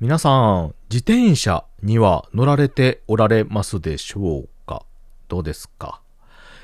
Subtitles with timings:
[0.00, 4.84] 皆さん、自転車には乗られておられますでしょうか？
[5.26, 6.00] どうですか？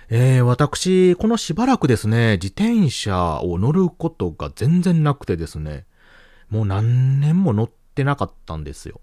[0.08, 5.84] えー、私、このしばらくですね、自転車を乗ることが全然なくてですね、
[6.48, 9.00] もう何年も乗ってなかったんですよ。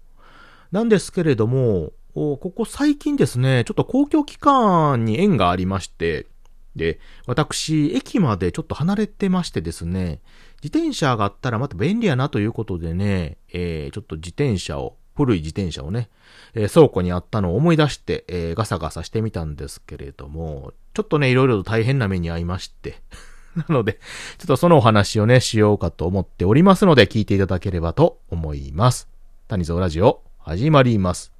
[0.70, 6.26] なんですけれども、ここ最近ですね、ちょっと公共機関に縁がありまして、
[6.74, 10.20] で、私、駅までちょっと離れてましてですね、
[10.62, 16.08] 自転車があったらまた便利やなということでね、えー、ちょっと自転車を、古い自転車をね、
[16.54, 23.02] えー、倉庫にあったのを思い出して、えー、ガサガサしてみたんですけれども、ちょっとね、いろいろと大変な目に遭いまして、
[23.56, 23.94] なので、
[24.38, 29.08] ちょっとそのお話をね、しようかと思っておりますので、聞いていただければと思います。
[29.48, 31.32] 谷蔵ラジオ、始まります。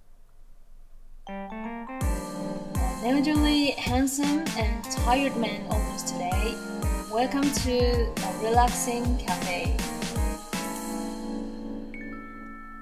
[3.05, 6.82] Unusually handsome and tired man almost today.
[7.15, 9.77] Welcome to a relaxing cafe.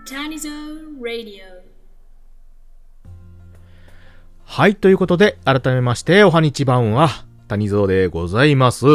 [0.06, 1.42] Tanizone Radio.
[4.44, 7.08] はい、ということで、改めまして、おはにちばんは、
[7.48, 8.86] 谷蔵でございます。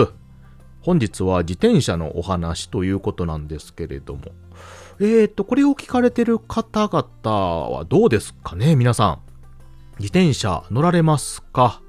[0.79, 4.21] 本日は自転車のお話ということなんですけれども。
[5.01, 9.19] えーと、これを聞かれてる方々はどうですかね皆さん。
[9.99, 11.81] 自転車乗られますか？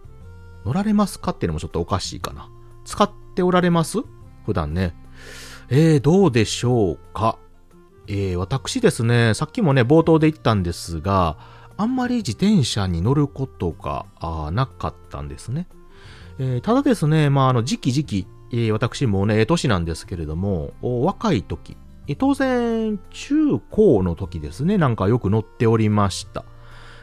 [0.64, 2.48] 乗られますかっていうのもちょっとおかしいかな。
[2.84, 3.98] 使っておられます？
[4.44, 4.96] 普段ね。
[5.68, 7.38] えー、どうでしょうか？
[8.08, 11.36] えー、私ですね、さっきもね、冒頭で言ったんですが、
[11.76, 14.06] あんまり自転車に乗ることが
[14.52, 15.68] なかったんですね。
[16.38, 21.76] えー、ただですね、まあ、あの、時期時期、えー、私もね、年なんですけれども、若い時、
[22.18, 26.44] 当然、中高の時ですね、なんかよく乗っておりました。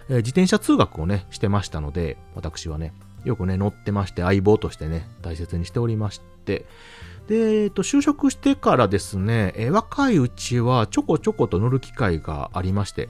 [0.07, 2.93] えー、自転車通学をね、してましたので、私はね、
[3.25, 6.65] よくね、乗ってまして、相棒としてね、大切にしておりまして、
[7.27, 13.09] で、えっと、就職してからですね、え、若いうちはちょこちょこと乗る機会がありまして、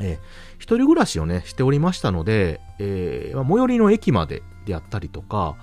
[0.00, 0.18] えー、
[0.58, 5.56] 一人暮らしをね、しておりましたので、えー、最寄りの駅までであったりとか、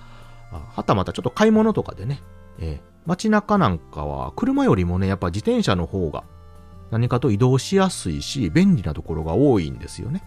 [0.52, 2.22] はたまたちょっと買い物とかでね、
[2.60, 6.24] えー、街中なんかは車よりもね、やっぱ自転車の方が
[6.92, 10.24] 何かと移動しやすいし、便利なところが多いんですよね。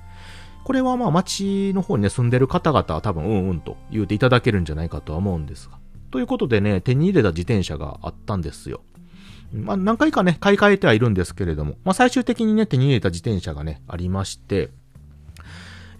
[0.64, 5.78] これはまあ街の方にね、住んでる方々は多分うんうんと言うていただけるんじゃないかとは思うんですが。
[6.10, 8.82] ということでね、手に入れた自転車があったんですよ。
[9.52, 14.70] まあ何回かね、買い替えてはいるんですけれども、まあ最終的にね、手に入れた自転車がね、ありまして、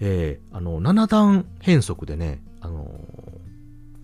[0.00, 2.88] えー、あの、7段変速でね、あのー、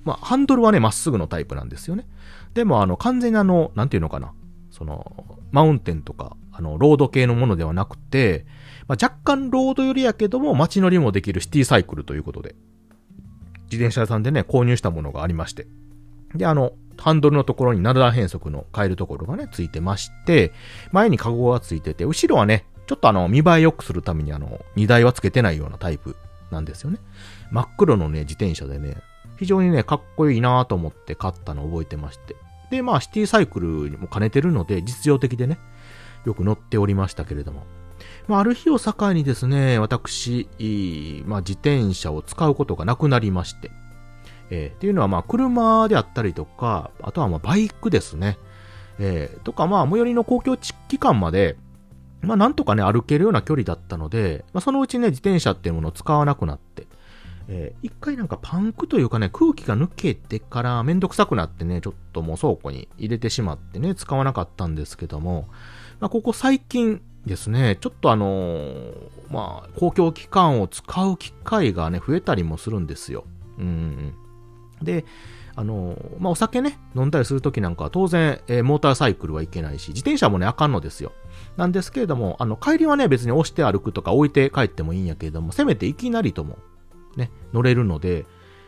[0.05, 2.07] まあハンドルはね、まっすぐのタイプなんですよね。
[2.55, 4.33] でもあの、完全にあの、なんていうのかな、
[4.71, 8.47] その、マウンテンとか、あの、ロード系のものではなくて、
[8.89, 12.55] まあ、若干ロード寄りやけども街乗りもできるシティサイクルということで、
[13.65, 15.67] 自転車屋さんでね、購入したものがありまして。
[16.35, 20.53] で、あの、ハンドルのところに7段変速の変えるところがね、ついてまして、
[20.93, 26.17] 前にカゴがついてて、後ろはね、ちょっとあの、見栄え良くするためにあの、荷台はつけてないようなタイプ
[26.51, 26.99] なんですよね。
[27.51, 28.97] 真っ黒のね、自転車でね、
[29.37, 32.37] 非常にね、かっこいいなと思って買ったのを覚えてまして。
[32.71, 35.59] で、まあ、シティサイクルにも兼ねてるので、実用的でね、
[36.25, 37.65] よく乗っておりましたけれども。
[38.29, 40.49] まあ、ある日を境にですね、私、
[41.27, 43.71] まあ、自転車を使うことがなくなりまして、
[44.51, 48.39] えー、っていうのはまあ車であったりとか、あとはまあバイクですね。
[48.99, 51.57] えー、とかまあ最寄りの公共機関まで、
[52.23, 56.87] まあなんとかね歩けるような距離だったので、まあそのうちね自転車っていうものを使わなくなって、
[57.49, 65.49] えー、一回なんかパンクというかね空気が抜けてからめんどくさくなってね、ちょっともう倉庫に入れてしまってね、使わなかったんですけども、
[65.99, 68.93] まあここ最近ですね、ちょっとあのー、
[69.31, 73.25] まあ公共機関を使う機会がね、増えたりもするんですよ。
[73.59, 74.15] うん。
[74.83, 75.05] で、
[75.57, 81.13] あの、まあ、お酒ね、飲んだりするときなんかは当然、えー、モーターサイクルはいけないし、自転車もね、あかんのですよ。
[81.57, 86.59] なんですけれども、あの、帰りはね、別に押して歩くとか置いて帰ってもいいんやけれども、せめていきなりとも、
[87.17, 88.27] ね、乗れるので、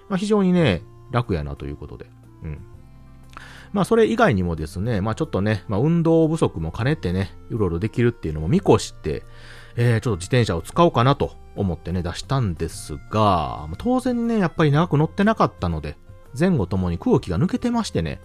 [0.09, 2.11] まあ、非常にね、楽やなということで。
[2.43, 2.61] うん。
[3.73, 9.25] まあ、それ以外にもですね、まあ、ちょっとね、まあ、運動不足も兼ねてね、いろいろできるっていうのも見越して、
[9.77, 15.97] えー、ちょっと自転車を使おうかなと思ってね、出したんですが、当然ね、やっぱり長く乗ってなかったので、
[16.39, 18.21] 前後ともに空気が抜けてましてね、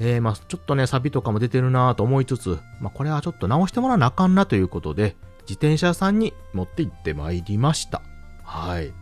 [0.00, 8.02] えー、まあちょっとね、サビとかも出てるなと思いつつ、まあこれはちょっと直してもらわなあかんなということで、自転車屋さんに持って行ってまいりました。
[8.42, 8.92] はい。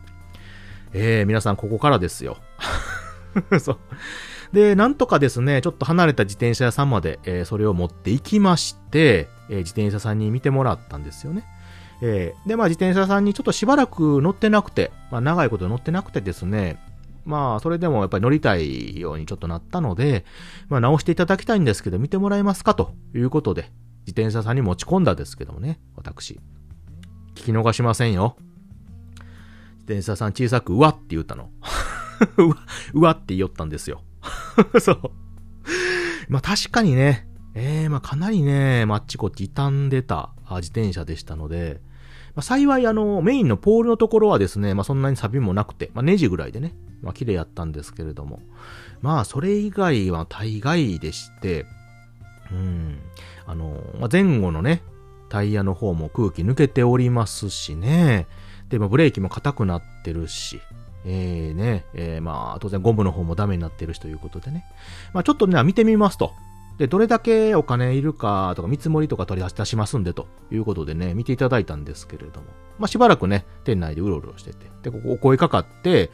[0.92, 2.38] えー、皆さんここからですよ。
[3.60, 3.78] そう。
[4.52, 11.44] で、なんとかですね、ちょっと離れた自転車屋さんまで、えー、それを持って行きまして、えー、自転車さんに見てもらったんですよね。
[12.02, 16.78] えー、で、まあ自転車さんにちょっとしばらく乗ってなくて、まあ長いこと乗ってなくてですね、
[17.24, 20.24] まあそれでもやっぱり乗りたいようにちょっとなったので、
[20.68, 23.70] まあ直していただきたいんですけど見てもらえますかということで、
[24.06, 26.40] 自転車さんに持ち込んだですけどもね、私。
[27.34, 28.36] 聞き逃しませんよ。
[29.82, 31.50] 自転車さん小さく、うわって言ったの。
[32.36, 32.56] うわ、
[32.94, 34.02] うわって言おったんですよ。
[34.80, 35.10] そう。
[36.28, 41.80] まあ確かにね、えー、まあかなりね、まあっちこっち傷んでた自転車でしたので、
[42.34, 48.40] まあ、幸いあの、メインのポールのところはですね、まあそんなに錆もなくて、まあネジぐらいでね、まあ綺麗やったんですけれども、
[49.02, 51.66] まあそれ以外は大概でして、
[52.50, 52.98] うん、
[53.46, 54.82] あの、まあ、前後のね、
[55.28, 58.26] タイヤの方も空気抜けておりますしね、
[58.68, 60.60] で、まあブレーキも硬くなってるし、
[61.04, 64.64] えーね、えー、まあ当然ゴムの方もダメになってるしということでね、
[65.12, 66.32] まあちょっとね、見てみますと、
[66.78, 72.46] で、どれだけお金いるかとか見積もりとか取り出しますんでということでね、見ていただいたんですけれども、
[72.78, 76.10] まあ、しばらくね、店内でうろうろしてて、で、ここお声かかって、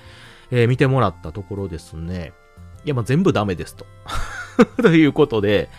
[0.50, 2.32] えー、見てもらったところですね、
[2.84, 3.86] いや、まあ、全部ダメですと。
[4.82, 5.70] ということで、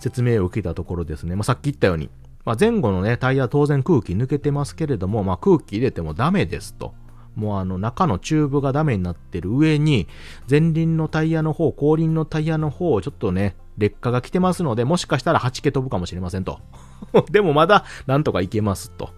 [0.00, 2.10] 説明を受けたところですね、まあ、さっき言ったように、
[2.44, 6.94] まあ、前後のね、タイヤ当然空気抜けてますけれども、まあ、空気入れてもダメですと。
[7.36, 10.08] もうあの中のチューブがダメになってる上に、
[10.50, 16.60] 前輪のタイヤの方、後輪のタイヤの方、ちょっとね、劣化が来てますので、もしかしたら8毛飛ぶかもしれませんと。
[17.30, 19.10] でもまだなんとかいけますと。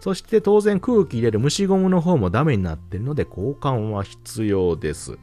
[0.00, 5.18] そして当然空気入れる虫ゴムの方もダメになってるので交換は必要です。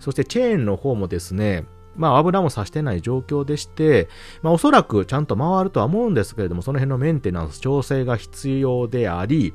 [0.00, 1.64] そしてチェーンの方もですね、
[1.96, 4.08] まあ油もさしてない状況でして、
[4.42, 9.54] まあおそらくちゃんと回るとは思うんですけれども、その辺のメンテナンス調整が必要であり、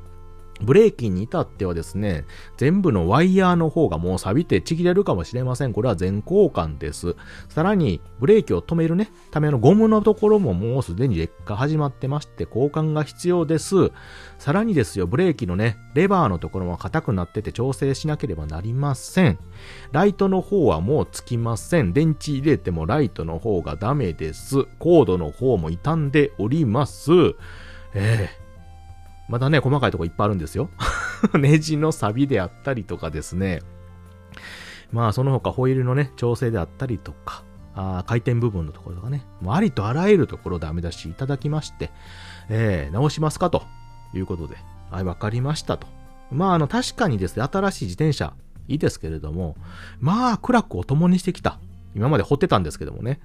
[0.64, 2.26] ブレーキに至ってはですね、
[2.58, 5.74] 全部のワイヤーの方がもう錆びてちぎれるかもしれません。
[5.74, 7.16] これは全交換です。
[7.50, 13.92] さらに、ブレーキを止めるね、ためのゴムのところももうすでに劣化始まってまして、交換が必要です。
[14.40, 19.40] さらにですよ、ブレーキのね、レバーのところも硬くなってて調整しなければなりません。
[19.92, 21.94] ライトの方はもうつきません。
[21.94, 24.66] 電池入れてもライトの方がダメです。
[24.80, 27.12] コードの方も傷んでおります。
[27.94, 28.43] ええー
[29.30, 30.70] まだね、細かいとこいっぱいあるんですよ。
[31.40, 33.62] ネジの錆びであったりとかですね。
[34.92, 37.44] まあ、その他ホイールのね、調整であったりとか、
[37.76, 41.92] あ回転部分のところとかね、もうありとあらゆるところダメ出しいただきまして、
[42.50, 43.64] えー、直しますかと
[44.14, 44.58] いうことで、
[44.92, 45.88] はい、わかりましたと。
[46.32, 48.34] まあ、あの、確かにですね、新しい自転車、
[48.68, 49.56] いいですけれども、
[50.00, 51.60] まあ、苦楽を共にしてきた。
[51.96, 53.20] 今まで掘ってたんですけどもね。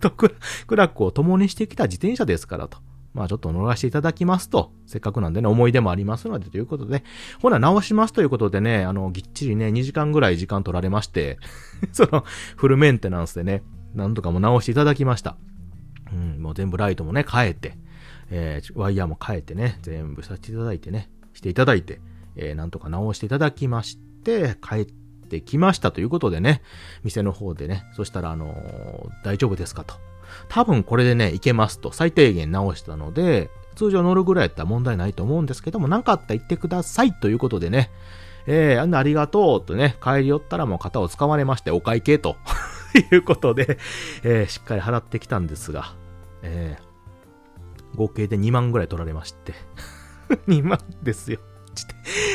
[0.66, 2.78] 苦楽を共にしてきた自転車ですからと。
[3.12, 7.02] まあちょっと乗らせていただきますと、せっかくなんでね、思い出もありますのでということで、
[7.40, 11.38] ほな直しますということでね、あの、ぎっちりね、2時間ぐらい時間取られまして、
[11.92, 12.24] その、
[12.56, 13.62] フルメンテナンスでね、
[13.94, 15.36] なんとかも直していただきました。
[16.12, 17.76] うん、もう全部ライトもね、変えて、
[18.30, 22.00] えー、ワイヤーも変えてね、全部させていただいてね、していただいて、
[22.36, 24.86] えー、なんとか直していただきまして、帰っ
[25.28, 26.62] てきましたということでね、
[27.02, 30.09] 店の方でね、そしたらあのー、大丈夫ですかと。
[30.48, 37.90] 多分これでね、いけますと最低限直したので、通常乗るぐらいやったら問題ないと思うんですけども、何かあったら言ってくださいということでね、
[38.46, 42.36] えー、あんなありがとうとね、帰り寄ったらもう型を使われまして、お会計と
[43.12, 43.78] いうことで、
[44.22, 45.94] えー、しっかり払ってきたんですが、
[46.42, 49.54] えー、合計で2万ぐらい取られまして
[50.48, 51.38] 2万ですよ。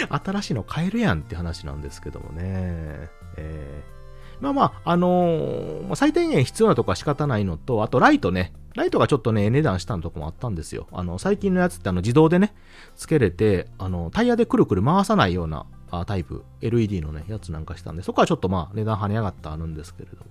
[0.10, 3.10] 新しいの買えるやんって話なんですけどもね。
[3.38, 3.95] えー
[4.42, 8.54] まあまあ、あのー、最低限必要なとこは仕方ないのと、あとライトね。
[8.76, 10.88] ライトがちょっとね、値段したのとこもあったんですよ。
[10.92, 12.54] あの、最近のやつってあの、自動でね、
[12.98, 20.26] つけれて、あの、タイヤでくるくる回さないようなあタイプ、LED のね、やつなんかしたんで、そこはちょっとまあ、値段跳ね上がったあるんですけれども。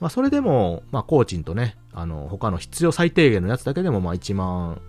[0.00, 4.80] まあ、それでも、まあ、コーチンとね、あの、他の必要最低限のやつだけでも、まあ、1万、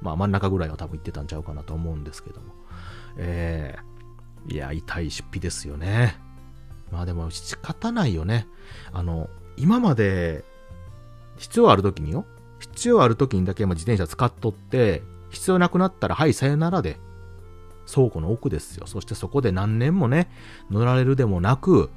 [0.00, 2.54] まあ、真ん中ぐらいは多分いってたんちゃうかなと思うんですけども。
[3.16, 6.20] ええー、いや、痛い出費ですよね。
[6.94, 8.46] まあでも仕方ないよね。
[8.92, 10.44] あの、今まで
[11.36, 12.24] 必要ある時によ。
[12.60, 16.98] 必要ある時にだけ自転車使っとって、必要なくなったら、はい、さよならで、
[17.92, 18.86] 倉庫の奥ですよ。
[18.86, 20.30] そしてそこで何年もね、
[20.70, 21.90] 乗られるでもなく、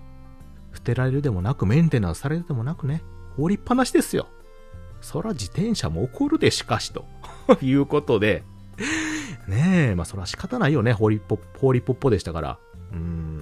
[0.74, 3.04] 捨てられるでもなく、メンテナンスされるでもなくね、
[3.38, 4.27] 放りっぱなしですよ。
[5.00, 7.06] そら自転車も怒るでしかしと
[7.62, 8.44] いうことで、
[9.48, 12.60] ねえ、まあそら仕方ないよね、放りっぽ、放りっぽっぽでしたから。
[12.92, 13.37] うん。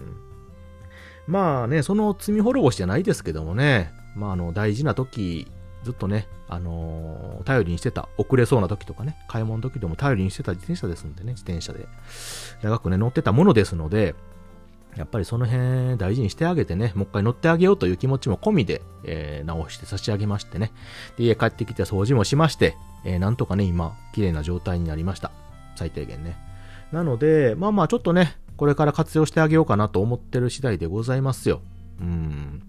[1.27, 5.48] まあね、その罪滅ぼしじゃないですけどもね、まああの、大事な時、
[5.84, 11.88] ずっとね、あのー、頼りにしてた、遅れそうな時とかね、買い物の時でも頼りにしてた自転車ですんでね、自転車で。
[12.62, 14.15] 長くね、乗ってたものですので、
[14.96, 20.72] やっぱりその辺大事にしてあげてね、もう一回乗ってあげようという気持ちも込みで、えー、直して差し上げましてね。
[21.17, 25.32] で、家帰ってきて掃除もしまして、えー、なんとかね、今、綺麗な状態になりました。
[25.75, 26.38] 最低限ね。
[26.91, 31.62] なので、まあまあちょっとね、これから活用してあげようかなと思ってる次第でございますよ。
[32.00, 32.64] うん。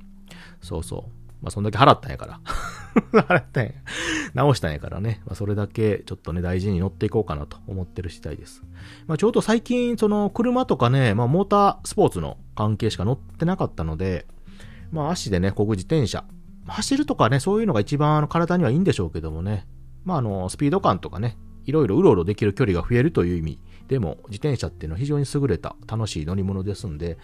[0.60, 1.16] そうそう。
[1.42, 2.40] まあ、そんだけ払ったんやから。
[3.28, 3.72] 洗ったんや。
[4.34, 5.22] 直したんやからね。
[5.26, 8.62] まあ、それだけちょっとね、大事に乗っていこうかなと思ってる次第です。
[9.06, 14.26] まあ、ちょうど最近、その、車とかね、まあ、モータースポーツの関係しか乗ってなかったので、
[14.90, 16.24] まあ、足でね、こぐ自転車。
[16.66, 19.66] 走るとかね、そういうのが一番あの体にはいいんでしょうけどもね。
[20.04, 27.18] まあ、あの、スピード感とかね、いろいろうろうろできる距離が増えるという意味でも、自転車っていうのは非常に優れた楽しい乗り物ですんで、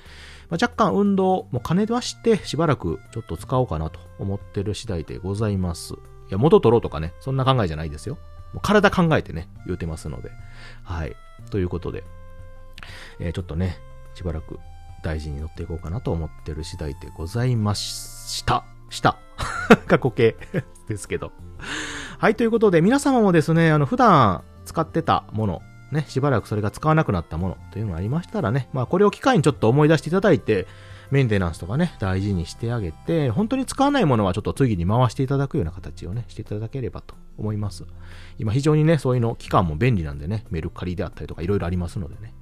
[0.48, 5.94] まあ、若干運動も兼ねましてしばらくちょっと使おうかなと思ってる次第でございます。
[5.94, 5.96] い
[6.30, 8.18] や、元取ろうとかね、そんな考えじゃないですよ。
[8.52, 10.30] もう体考えてね、言うてますので。
[10.82, 11.16] はい。
[11.50, 12.04] ということで、
[13.18, 13.78] えー、ちょっとね、
[14.14, 14.58] しばらく
[15.02, 18.64] 大事に乗っていこうかなと思ってる次第でございました。
[18.90, 19.16] した。
[19.88, 20.36] 過去形
[20.88, 21.32] ですけど。
[22.18, 30.66] はい、ということで、皆様もですね、あの、普段使ってたもの、ね、しばらくそれが使わなくなったものというのがありましたらね、まあこれを機会にちょっと思い出していただいて、
[31.10, 37.84] メンテナンスとかね、大事にしてあげて、本当に使わないものはちょっと次に回していただくような形をね、していただければと思います。
[38.38, 42.32] 今非常にね、そういうの、期間も便利なんでね、メルカリであったりとかいろいろありますのでね。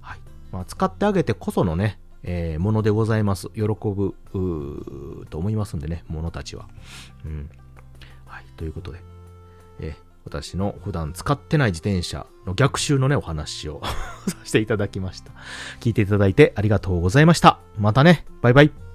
[0.00, 0.18] はい。
[0.50, 3.48] まあ使ってあげてこそのね、えー、ものでございます。
[3.54, 4.16] 喜ぶ、
[5.30, 6.68] と思いますんでね、ものたちは。
[7.24, 7.48] うん。
[8.26, 8.44] はい。
[8.56, 9.00] ということで、
[9.78, 13.80] えー、私の普段使ってない自転車の逆襲のね、お話を
[14.26, 15.30] させていただきました。
[15.80, 17.60] 聞いていただいてありがとうございました。
[17.78, 18.85] またね、バイバイ。